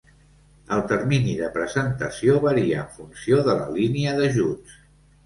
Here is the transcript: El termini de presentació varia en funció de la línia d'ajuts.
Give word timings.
El 0.77 0.79
termini 0.91 1.35
de 1.41 1.49
presentació 1.57 2.37
varia 2.45 2.79
en 2.85 2.89
funció 2.97 3.39
de 3.49 3.55
la 3.61 3.69
línia 3.77 4.15
d'ajuts. 4.23 4.81